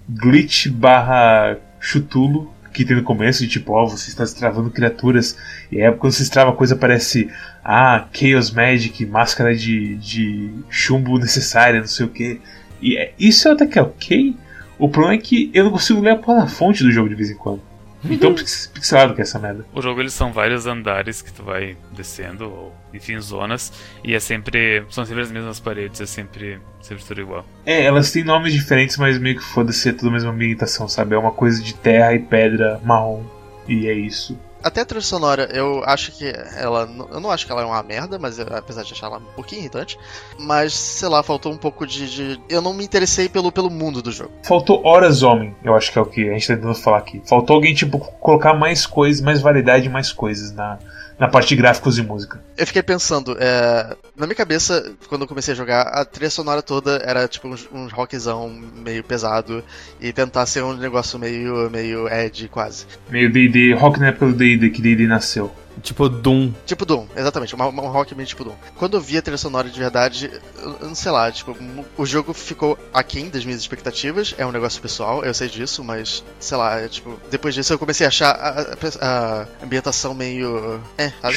[0.09, 5.37] glitch barra chutulo que tem no começo, de tipo, ó, você está destravando criaturas.
[5.71, 7.29] E aí quando você destrava coisa parece.
[7.63, 12.41] Ah, Chaos Magic, máscara de, de chumbo necessária, não sei o que.
[12.81, 14.35] E é- isso até que é ok.
[14.77, 17.15] O problema é que eu não consigo ler a porra na fonte do jogo de
[17.15, 17.61] vez em quando.
[18.09, 19.65] Então pix- pixelado que é essa merda.
[19.73, 23.71] O jogo eles são vários andares que tu vai descendo, ou enfim, zonas,
[24.03, 24.83] e é sempre.
[24.89, 27.45] São sempre as mesmas paredes, é sempre, sempre tudo igual.
[27.65, 31.15] É, elas têm nomes diferentes, mas meio que foda-se, é tudo a mesma ambientação, sabe?
[31.15, 33.23] É uma coisa de terra e pedra marrom.
[33.67, 34.37] E é isso.
[34.63, 36.89] Até a trilha sonora, eu acho que ela.
[37.11, 39.33] Eu não acho que ela é uma merda, mas eu- apesar de achar ela um
[39.35, 39.99] pouquinho irritante.
[40.39, 42.09] Mas, sei lá, faltou um pouco de.
[42.09, 44.31] de- eu não me interessei pelo, pelo mundo do jogo.
[44.43, 47.21] Faltou horas homem, eu acho que é o que a gente tá tentando falar aqui.
[47.25, 50.79] Faltou alguém, tipo, colocar mais coisas, mais variedade, mais coisas na,
[51.23, 52.43] na parte de gráficos e música.
[52.57, 56.61] Eu fiquei pensando, é, na minha cabeça, quando eu comecei a jogar, a trilha sonora
[56.61, 59.63] toda era tipo um, um rockzão meio pesado
[60.01, 62.85] e tentar ser um negócio meio, meio edgy quase.
[63.09, 65.49] Meio D&D, rock na época do D&D, que D&D nasceu.
[65.83, 66.53] Tipo Doom.
[66.65, 68.53] Tipo Doom, exatamente, uma, uma- um rock meio tipo Doom.
[68.77, 71.55] Quando eu vi a trilha sonora de verdade, eu, eu não sei lá, tipo,
[71.97, 76.23] o jogo ficou aquém das minhas expectativas, é um negócio pessoal, eu sei disso, mas
[76.39, 80.81] sei lá, é, tipo, depois disso eu comecei a achar a, a- a ambientação meio.
[80.97, 81.33] É, sabe?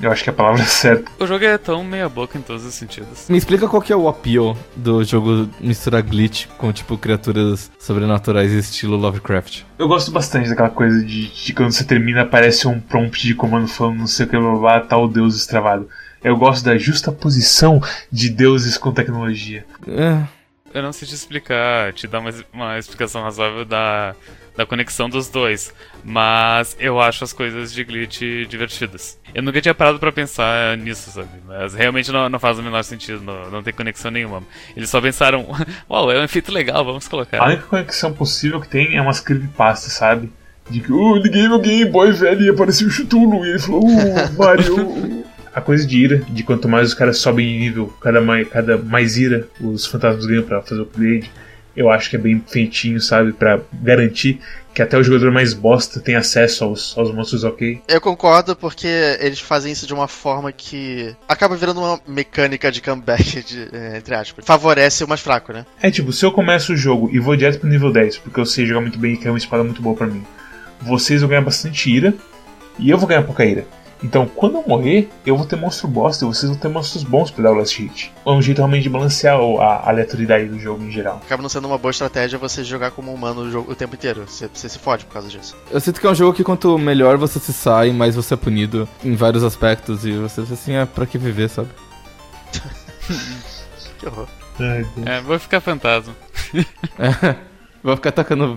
[0.00, 1.10] Eu acho que é a palavra certa.
[1.18, 3.28] O jogo é tão meia-boca em todos os sentidos.
[3.28, 8.52] Me explica qual que é o appeal do jogo misturar glitch com, tipo, criaturas sobrenaturais
[8.52, 9.62] estilo Lovecraft.
[9.78, 13.68] Eu gosto bastante daquela coisa de, de quando você termina aparece um prompt de comando
[13.68, 15.88] falando não sei o que, blá, blá, blá, tal deus estravado.
[16.22, 19.66] Eu gosto da justa posição de deuses com tecnologia.
[19.86, 20.22] É.
[20.72, 24.16] Eu não sei te explicar, te dar uma, uma explicação razoável da,
[24.56, 25.72] da conexão dos dois,
[26.04, 29.18] mas eu acho as coisas de glitch divertidas.
[29.34, 31.28] Eu nunca tinha parado pra pensar nisso, sabe?
[31.46, 34.42] Mas realmente não, não faz o menor sentido, não, não tem conexão nenhuma.
[34.76, 35.46] Eles só pensaram,
[35.90, 37.46] uau, é um efeito legal, vamos A colocar.
[37.46, 40.30] única conexão possível que tem é umas creepypastas, sabe?
[40.70, 43.44] De que, oh, liguei meu Game Boy velho e apareceu o Chutulo.
[43.44, 45.24] E ele falou, uh, Mario.
[45.54, 48.76] A coisa de ira, de quanto mais os caras sobem de nível, cada mais, cada
[48.76, 51.30] mais ira os fantasmas ganham pra fazer o upgrade.
[51.76, 53.32] Eu acho que é bem feitinho, sabe?
[53.32, 54.40] Pra garantir
[54.74, 57.80] que até o jogador mais bosta tem acesso aos, aos monstros ok.
[57.86, 58.88] Eu concordo porque
[59.20, 63.98] eles fazem isso de uma forma que acaba virando uma mecânica de comeback, de, é,
[63.98, 64.44] entre aspas.
[64.44, 65.64] Favorece o mais fraco, né?
[65.80, 68.46] É tipo, se eu começo o jogo e vou direto pro nível 10, porque eu
[68.46, 70.24] sei jogar muito bem e que é uma espada muito boa pra mim,
[70.80, 72.12] vocês vão ganhar bastante ira
[72.78, 73.64] e eu vou ganhar pouca ira.
[74.04, 77.30] Então, quando eu morrer, eu vou ter monstro bosta e vocês vão ter monstros bons
[77.30, 78.12] pra dar o last hit.
[78.24, 81.22] É um jeito realmente de balancear a aleatoriedade do jogo em geral.
[81.24, 84.24] Acaba não sendo uma boa estratégia você jogar como humano o, jogo, o tempo inteiro.
[84.28, 85.56] Você, você se fode por causa disso.
[85.70, 88.36] Eu sinto que é um jogo que quanto melhor você se sai, mais você é
[88.36, 90.04] punido em vários aspectos.
[90.04, 91.70] E você assim, é pra que viver, sabe?
[93.98, 94.26] Que horror.
[94.58, 94.86] Ai.
[95.06, 96.14] É, vou ficar fantasma.
[97.82, 98.56] Vou ficar tacando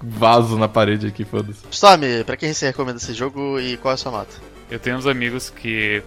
[0.00, 1.58] vaso na parede aqui, foda-se.
[1.72, 4.53] Storm, pra quem você recomenda esse jogo e qual é a sua nota?
[4.70, 6.02] Eu tenho uns amigos que.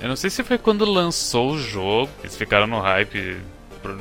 [0.00, 3.36] Eu não sei se foi quando lançou o jogo, eles ficaram no hype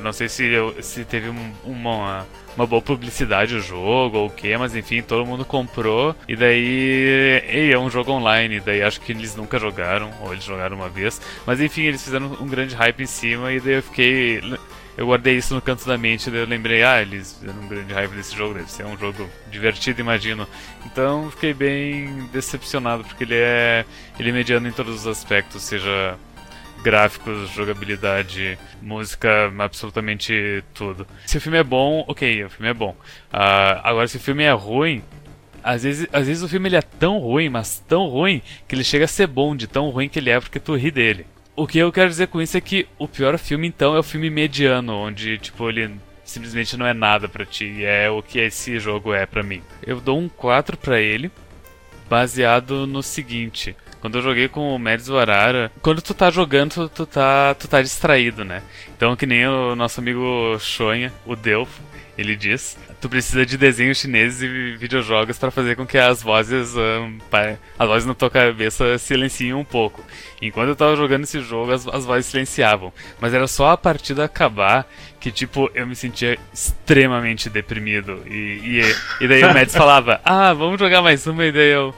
[0.02, 0.50] Não sei se,
[0.82, 5.26] se teve um, uma, uma boa publicidade o jogo ou o que, mas enfim, todo
[5.26, 6.16] mundo comprou.
[6.28, 7.44] E daí.
[7.48, 8.60] Ei, é um jogo online.
[8.60, 11.22] Daí acho que eles nunca jogaram, ou eles jogaram uma vez.
[11.46, 13.52] Mas enfim, eles fizeram um grande hype em cima.
[13.52, 14.42] E daí eu fiquei.
[15.00, 17.94] Eu guardei isso no canto da mente, daí eu lembrei, ah, eles fizeram um grande
[17.94, 20.46] hype desse jogo, deve ser um jogo divertido, imagino.
[20.86, 23.86] Então fiquei bem decepcionado, porque ele é.
[24.20, 26.18] Ele é mediano em todos os aspectos, seja
[26.84, 31.08] gráficos, jogabilidade, música, absolutamente tudo.
[31.26, 32.92] Se o filme é bom, ok, o filme é bom.
[33.32, 35.02] Uh, agora, se o filme é ruim,
[35.64, 38.84] às vezes, às vezes o filme ele é tão ruim, mas tão ruim, que ele
[38.84, 41.26] chega a ser bom de tão ruim que ele é porque tu ri dele.
[41.60, 44.04] O que eu quero dizer com isso é que o pior filme, então, é o
[44.04, 45.94] filme mediano, onde, tipo, ele
[46.24, 49.62] simplesmente não é nada para ti, e é o que esse jogo é para mim.
[49.86, 51.30] Eu dou um 4 para ele,
[52.10, 53.76] baseado no seguinte.
[54.00, 57.68] Quando eu joguei com o Mads Arara, quando tu tá jogando, tu, tu, tá, tu
[57.68, 58.64] tá distraído, né?
[58.96, 61.82] Então, que nem o nosso amigo Shonha, o Delfo,
[62.20, 66.76] ele diz, tu precisa de desenhos chineses e videojogos para fazer com que as vozes,
[66.76, 67.18] um,
[67.80, 70.04] as vozes na tua cabeça silenciem um pouco.
[70.42, 72.92] Enquanto eu tava jogando esse jogo, as, as vozes silenciavam.
[73.22, 74.86] Mas era só a partida acabar
[75.18, 78.22] que, tipo, eu me sentia extremamente deprimido.
[78.28, 81.96] E, e, e daí o Mads falava, ah, vamos jogar mais uma, e daí eu...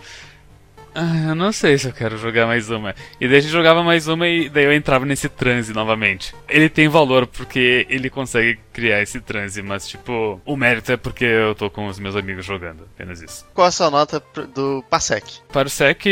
[0.94, 2.94] Ah, eu não sei se eu quero jogar mais uma.
[3.20, 6.36] E daí a gente jogava mais uma e daí eu entrava nesse transe novamente.
[6.50, 11.24] Ele tem valor porque ele consegue criar esse transe, mas tipo, o mérito é porque
[11.24, 12.84] eu tô com os meus amigos jogando.
[12.94, 13.46] Apenas isso.
[13.54, 14.22] Qual a sua nota
[14.54, 15.40] do Parsec?
[15.52, 16.10] Parsec,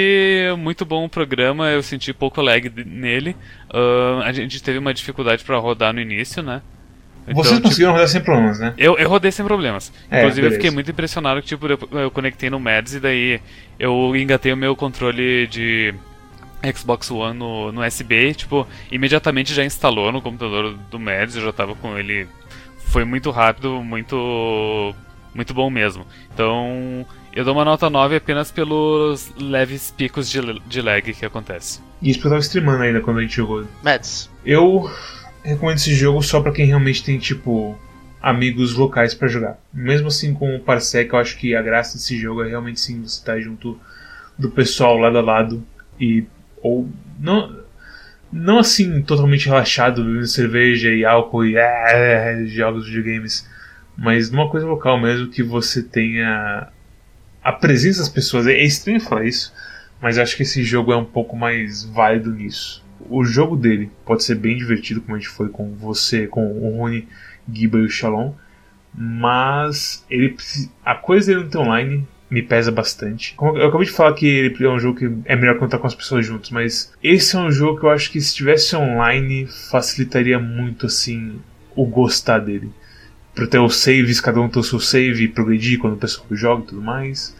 [0.57, 3.35] muito bom o programa, eu senti pouco lag nele.
[3.69, 6.61] Uh, a gente teve uma dificuldade para rodar no início, né?
[7.29, 8.73] Então, Vocês conseguiram tipo, rodar sem problemas, né?
[8.77, 9.91] Eu, eu rodei sem problemas.
[10.09, 10.55] É, Inclusive, beleza.
[10.55, 13.41] eu fiquei muito impressionado que tipo, eu, eu conectei no Mads e daí
[13.79, 15.93] eu engatei o meu controle de
[16.75, 21.53] Xbox One no, no USB, tipo, imediatamente já instalou no computador do Mads, eu já
[21.53, 22.27] tava com ele.
[22.87, 24.95] Foi muito rápido, muito
[25.33, 26.05] muito bom mesmo.
[26.33, 31.81] Então, eu dou uma nota 9 apenas pelos leves picos de, de lag que acontece.
[32.01, 33.65] E isso eu tava streamando ainda quando a gente jogou.
[33.83, 34.29] Mads.
[34.43, 34.89] Eu
[35.43, 37.77] recomendo esse jogo só para quem realmente tem, tipo,
[38.21, 39.57] amigos locais para jogar.
[39.73, 43.01] Mesmo assim, com o Parsec, eu acho que a graça desse jogo é realmente sim
[43.01, 43.79] você estar tá junto
[44.37, 45.63] do pessoal lado a lado
[45.99, 46.25] e.
[46.61, 46.89] ou.
[47.19, 47.67] não.
[48.31, 53.49] Não assim, totalmente relaxado, bebendo cerveja e álcool e é, jogos de videogames,
[53.97, 56.67] mas numa coisa local mesmo que você tenha
[57.43, 58.45] a presença das pessoas.
[58.45, 59.51] É estranho falar isso,
[59.99, 64.23] mas acho que esse jogo é um pouco mais válido nisso o jogo dele pode
[64.23, 67.07] ser bem divertido, como a gente foi com você, com o Rony,
[67.51, 68.33] Giba e o Shalom,
[68.93, 70.35] mas ele
[70.83, 73.35] a coisa dele não ter online me pesa bastante.
[73.39, 75.95] Eu acabei de falar que ele é um jogo que é melhor contar com as
[75.95, 80.37] pessoas juntos, mas esse é um jogo que eu acho que se tivesse online facilitaria
[80.37, 81.39] muito assim
[81.75, 82.71] o gostar dele.
[83.33, 86.27] Pra ter os saves, cada um ter o seu save e progredir quando o pessoal
[86.31, 87.35] joga e tudo mais.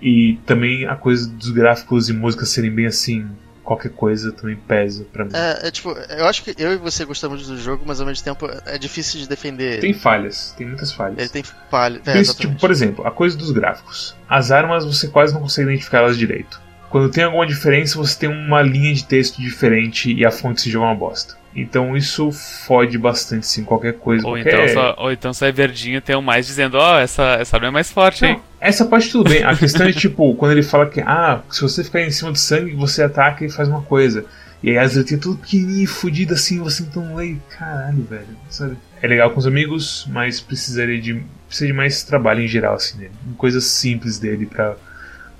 [0.00, 3.26] E também a coisa dos gráficos e músicas serem bem assim
[3.72, 5.30] qualquer coisa também pesa pra mim.
[5.34, 8.22] É, é, tipo, eu acho que eu e você gostamos do jogo, mas ao mesmo
[8.24, 9.80] tempo é difícil de defender.
[9.80, 11.18] Tem falhas, tem muitas falhas.
[11.18, 12.06] Ele tem falhas.
[12.06, 14.14] É, tipo, por exemplo, a coisa dos gráficos.
[14.28, 16.60] As armas você quase não consegue identificar elas direito.
[16.90, 20.70] Quando tem alguma diferença, você tem uma linha de texto diferente e a fonte se
[20.70, 21.36] joga uma bosta.
[21.54, 24.26] Então isso fode bastante, sim, qualquer coisa.
[24.26, 24.70] Ou, qualquer...
[24.70, 27.68] Então, só, ou então sai verdinho tem um mais dizendo, ó, oh, essa, essa arma
[27.68, 28.40] é mais forte, hein?
[28.58, 29.42] Essa parte tudo bem.
[29.42, 32.38] A questão é tipo, quando ele fala que, ah, se você ficar em cima do
[32.38, 34.24] sangue, você ataca e faz uma coisa.
[34.62, 38.76] E aí as letrinhas tudo pequenininho, fodido assim, você então lê, caralho, velho, sabe?
[39.02, 42.96] É legal com os amigos, mas precisaria de, precisa de mais trabalho em geral, assim,
[42.96, 43.12] nele.
[43.36, 44.76] Coisas simples dele pra,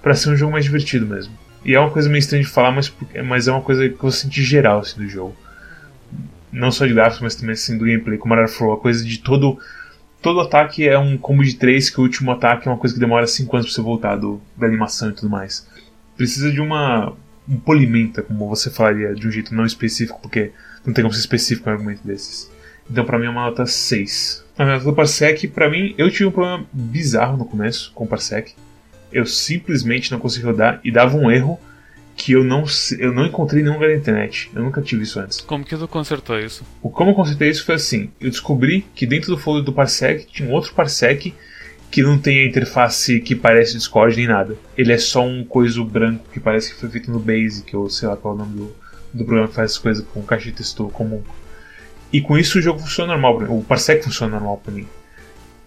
[0.02, 1.32] pra ser um jogo mais divertido mesmo.
[1.64, 2.92] E é uma coisa meio estranha de falar, mas,
[3.24, 5.36] mas é uma coisa que eu senti geral, assim, do jogo
[6.52, 9.58] não só de gráficos, mas também assim do gameplay, como a a coisa de todo
[10.20, 13.00] todo ataque é um combo de 3, que o último ataque é uma coisa que
[13.00, 15.66] demora 5 anos pra você voltar do, da animação e tudo mais.
[16.16, 17.12] Precisa de uma
[17.48, 20.52] um polimenta, como você falaria, de um jeito não específico, porque
[20.86, 22.48] não tem como ser específico um argumento desses.
[22.88, 24.44] Então pra mim é uma nota 6.
[24.56, 28.06] A nota do Parsec, pra mim, eu tive um problema bizarro no começo com o
[28.06, 28.54] Parsec.
[29.12, 31.58] Eu simplesmente não consegui rodar e dava um erro
[32.16, 32.64] que eu não,
[32.98, 34.50] eu não encontrei nenhum lugar na internet.
[34.54, 35.40] Eu nunca tive isso antes.
[35.40, 36.64] Como que tu consertou isso?
[36.82, 40.26] O como eu consertei isso foi assim: eu descobri que dentro do folder do Parsec
[40.26, 41.34] tinha um outro Parsec
[41.90, 44.56] que não tem a interface que parece Discord nem nada.
[44.76, 48.08] Ele é só um coisa branco que parece que foi feito no Basic, ou sei
[48.08, 48.76] lá qual é o nome do,
[49.12, 51.22] do programa que faz as coisas com caixa de texto comum.
[52.10, 54.86] E com isso o jogo funciona normal, o Parsec funciona normal pra mim.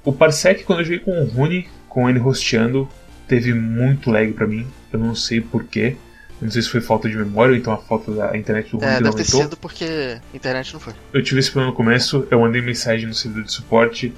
[0.03, 2.89] O Parsec, quando eu joguei com o Rune, com ele hosteando,
[3.27, 4.65] teve muito lag pra mim.
[4.91, 5.95] Eu não sei porquê
[6.41, 8.91] não sei se foi falta de memória ou então a falta da internet do Rony
[8.91, 9.41] É, que não deve ter aguentou.
[9.43, 10.93] sido porque internet não foi.
[11.13, 14.13] Eu tive esse problema no começo, eu mandei mensagem no servidor de suporte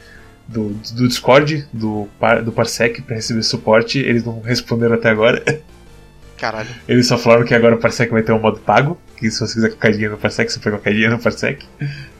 [0.47, 3.99] do, do Discord, do, par- do Parsec, pra receber suporte.
[3.99, 5.43] Eles não responderam até agora.
[6.37, 6.69] Caralho.
[6.87, 8.99] Eles só falaram que agora o Parsec vai ter um modo pago.
[9.17, 11.65] Que se você quiser colocar dinheiro no Parsec, você pode colocar dinheiro no Parsec.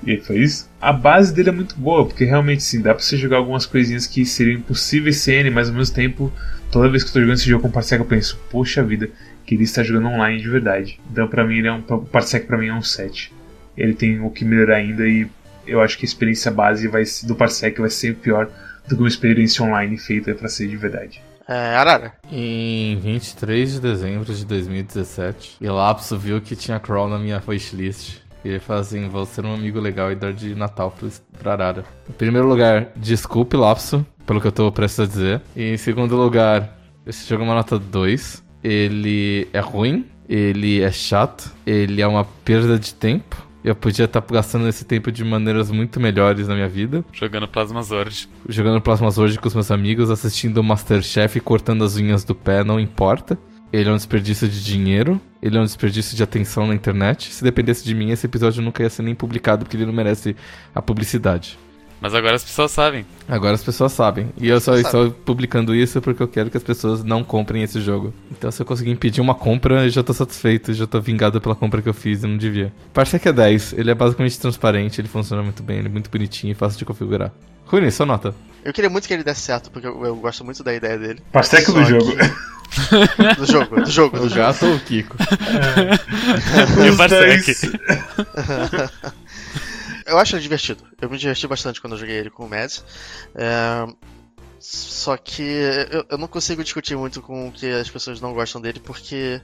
[0.05, 0.67] E foi isso.
[0.81, 4.07] A base dele é muito boa, porque realmente sim, dá pra você jogar algumas coisinhas
[4.07, 6.33] que seriam impossíveis sem mas ao mesmo tempo,
[6.71, 9.07] toda vez que eu tô jogando esse jogo com Parsec, eu penso, poxa vida,
[9.47, 10.99] queria estar jogando online de verdade.
[11.09, 11.79] Então pra mim ele é um.
[11.79, 13.33] O Parsec pra mim é um 7.
[13.75, 15.27] Ele tem o que melhorar ainda e
[15.65, 18.49] eu acho que a experiência base vai, do Parsec vai ser pior
[18.87, 21.21] do que uma experiência online feita pra ser de verdade.
[21.47, 22.13] É, Arara.
[22.29, 28.17] Em 23 de dezembro de 2017, Elapso viu que tinha crawl na minha wishlist.
[28.43, 30.93] E ele falou assim: vou ser um amigo legal e dar de Natal
[31.39, 31.85] pra Arara.
[32.09, 35.41] Em primeiro lugar, desculpe, Lapso, pelo que eu tô prestes a dizer.
[35.55, 38.46] E em segundo lugar, esse jogo é uma nota 2.
[38.67, 43.47] Ele é ruim, ele é chato, ele é uma perda de tempo.
[43.63, 47.81] Eu podia estar gastando esse tempo de maneiras muito melhores na minha vida Jogando Plasma
[47.81, 48.29] Zord.
[48.47, 52.35] jogando Plasma Sword com os meus amigos, assistindo o Masterchef e cortando as unhas do
[52.35, 53.37] pé, não importa.
[53.71, 57.33] Ele é um desperdício de dinheiro, ele é um desperdício de atenção na internet.
[57.33, 60.35] Se dependesse de mim, esse episódio nunca ia ser nem publicado porque ele não merece
[60.75, 61.57] a publicidade.
[61.99, 63.05] Mas agora as pessoas sabem.
[63.27, 64.29] Agora as pessoas sabem.
[64.37, 67.81] E eu só estou publicando isso porque eu quero que as pessoas não comprem esse
[67.81, 68.13] jogo.
[68.31, 71.55] Então se eu conseguir impedir uma compra, eu já tô satisfeito, já tô vingado pela
[71.55, 72.71] compra que eu fiz e não devia.
[72.93, 76.51] Parsec é 10, ele é basicamente transparente, ele funciona muito bem, ele é muito bonitinho
[76.51, 77.31] e fácil de configurar.
[77.65, 78.33] Rune, sua nota.
[78.63, 81.19] Eu queria muito que ele desse certo, porque eu, eu gosto muito da ideia dele.
[81.31, 82.05] Parsec Só do jogo.
[82.15, 82.47] que-
[83.39, 84.41] Do jogo, do jogo, do O jogo.
[84.41, 85.15] gato ou o Kiko?
[86.85, 87.55] E o Parsec.
[90.07, 90.83] Eu acho ele divertido.
[91.01, 92.83] Eu me diverti bastante quando eu joguei ele com o Mads.
[93.35, 93.85] É,
[94.59, 95.43] Só que
[95.91, 99.39] eu, eu não consigo discutir muito com o que as pessoas não gostam dele, porque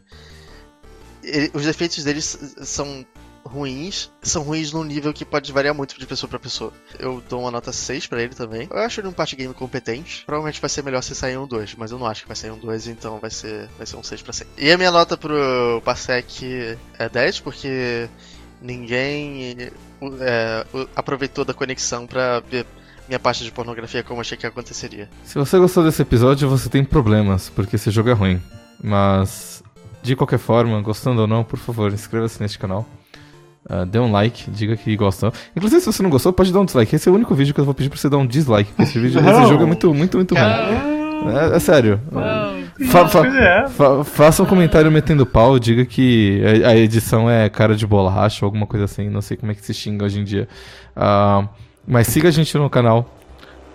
[1.23, 3.05] ele- os defeitos dele são
[3.45, 6.73] ruins, são ruins num nível que pode variar muito de pessoa pra pessoa.
[6.97, 8.67] Eu dou uma nota 6 pra ele também.
[8.71, 10.23] Eu acho ele um party game competente.
[10.25, 12.51] Provavelmente vai ser melhor se sair um 2, mas eu não acho que vai sair
[12.51, 14.47] um 2, então vai ser, vai ser um 6 pra 100.
[14.57, 18.09] E a minha nota pro Parsec é 10, porque
[18.63, 19.57] ninguém
[20.21, 22.65] é, aproveitou da conexão pra ver
[23.07, 25.09] minha parte de pornografia como eu achei que aconteceria.
[25.23, 28.41] Se você gostou desse episódio, você tem problemas, porque esse jogo é ruim.
[28.81, 29.61] Mas,
[30.01, 32.87] de qualquer forma, gostando ou não, por favor, inscreva-se neste canal.
[33.69, 35.31] Ah, dê um like, diga que gostou.
[35.55, 36.95] Inclusive, se você não gostou, pode dar um dislike.
[36.95, 38.69] Esse é o único vídeo que eu vou pedir pra você dar um dislike.
[38.71, 39.47] Porque esse, vídeo, esse Não.
[39.47, 40.43] jogo é muito, muito, muito ruim.
[40.43, 42.01] É, é sério.
[42.87, 43.67] Fa- fa- É.
[43.69, 48.47] fa- faça um comentário metendo pau, diga que a edição é cara de bolacha ou
[48.47, 49.09] alguma coisa assim.
[49.09, 50.47] Não sei como é que se xinga hoje em dia.
[50.95, 51.47] Ah,
[51.87, 53.07] mas siga a gente no canal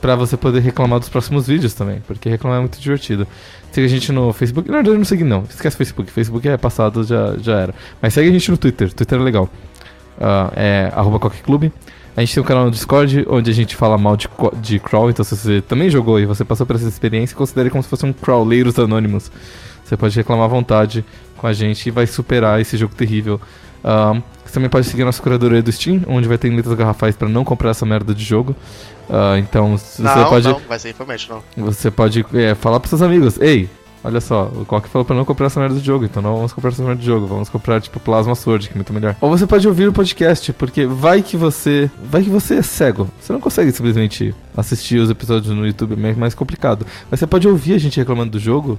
[0.00, 3.26] pra você poder reclamar dos próximos vídeos também, porque reclamar é muito divertido.
[3.70, 4.68] Siga a gente no Facebook.
[4.70, 5.42] Na verdade, não segue não.
[5.48, 6.10] Esquece o Facebook.
[6.10, 7.74] Facebook é passado, já, já era.
[8.02, 8.92] Mas segue a gente no Twitter.
[8.92, 9.48] Twitter é legal.
[10.20, 11.72] Ah, é arroba Coque Clube.
[12.18, 14.28] A gente tem um canal no Discord onde a gente fala mal de,
[14.60, 15.08] de crawl.
[15.08, 18.04] Então, se você também jogou e você passou por essa experiência, considere como se fosse
[18.04, 19.30] um crawleiros anônimos.
[19.84, 21.04] Você pode reclamar à vontade
[21.36, 23.40] com a gente e vai superar esse jogo terrível.
[24.44, 27.28] Você também pode seguir a nossa curadoria do Steam, onde vai ter letras garrafais pra
[27.28, 28.56] não comprar essa merda de jogo.
[29.08, 30.48] Ah, então, você não, pode.
[30.48, 30.96] não, vai ser
[31.30, 31.66] não.
[31.66, 33.70] Você pode é, falar pros seus amigos, ei,
[34.02, 36.72] olha só, o Coque falou pra não comprar merda de jogo, então não vamos comprar
[36.78, 39.16] merda de jogo, vamos comprar, tipo, Plasma Sword, que é muito melhor.
[39.20, 41.90] Ou você pode ouvir o podcast, porque vai que você.
[42.04, 43.08] Vai que você é cego.
[43.20, 46.86] Você não consegue simplesmente assistir os episódios no YouTube, é mais- complicado.
[47.10, 48.78] Mas você pode ouvir a gente reclamando do jogo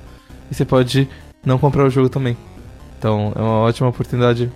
[0.49, 1.07] e você pode
[1.45, 2.37] não comprar o jogo também.
[2.97, 4.51] Então é uma ótima oportunidade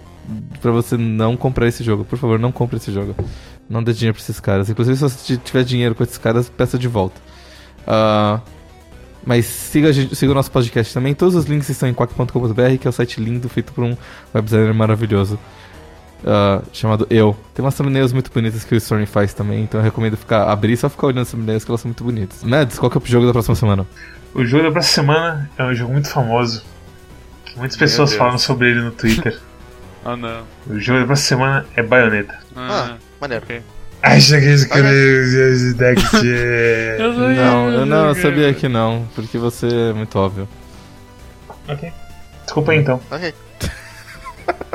[0.62, 2.04] pra você não comprar esse jogo.
[2.06, 3.16] Por favor, não compre esse jogo.
[3.70, 4.70] Não dê dinheiro pra esses caras.
[4.70, 7.20] Inclusive, se você tiver dinheiro com esses caras, peça de volta.
[7.88, 8.40] Ah,
[9.26, 11.14] mas siga, a gente- siga o nosso podcast também.
[11.14, 13.96] Todos os links estão em quack.com.br, que é o site lindo feito por um
[14.34, 15.40] web designer maravilhoso
[16.26, 17.36] ah, chamado Eu.
[17.54, 20.74] Tem umas thumbnails muito bonitas que o Storm faz também, então eu recomendo ficar, abrir
[20.74, 22.44] e só ficar olhando as thumbnails que elas são muito bonitas.
[22.44, 23.86] Mads, qual que é o jogo da próxima semana?
[24.34, 26.64] O jogo da próxima semana é um jogo muito famoso.
[27.46, 28.18] Que muitas Meu pessoas Deus.
[28.20, 29.40] falam sobre ele no Twitter.
[30.06, 30.44] Oh não.
[30.68, 32.40] o jogo da próxima semana é Bayonetta.
[32.56, 33.44] Ah, Maneiro.
[33.44, 33.62] ok.
[34.04, 34.46] Acha que.
[37.00, 40.48] Eu sou Não, eu não, eu sabia que não, porque você é muito óbvio.
[41.68, 41.92] Ok.
[42.44, 43.00] Desculpa aí então.
[43.10, 43.34] Ok.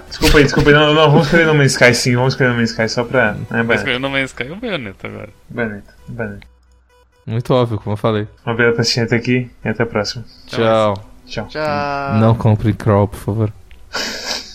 [0.08, 0.74] Desculpa aí, desculpa aí.
[0.74, 3.36] Não, não, vamos escrever no Man's Sky sim, vamos escrever no Man's Sky só pra.
[3.50, 3.90] É, Mas Bayonetta.
[3.90, 5.28] eu não mais caiu o Bayonetta agora.
[5.50, 5.94] Bayonetta.
[6.08, 6.46] Bayonetta.
[7.26, 8.26] Muito óbvio, como eu falei.
[8.46, 10.24] Obrigado por assistir até aqui e até a próxima.
[10.46, 10.94] Tchau.
[11.26, 11.46] Tchau.
[11.50, 12.16] Já.
[12.18, 13.52] Não compre crawl, por favor.